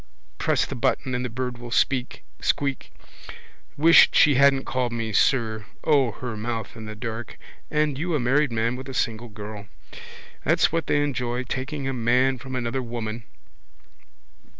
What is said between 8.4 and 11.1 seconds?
man with a single girl! That's what they